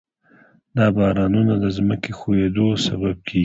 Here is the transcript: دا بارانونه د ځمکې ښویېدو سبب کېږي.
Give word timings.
دا 0.75 0.85
بارانونه 0.95 1.53
د 1.63 1.65
ځمکې 1.77 2.11
ښویېدو 2.19 2.67
سبب 2.85 3.15
کېږي. 3.27 3.39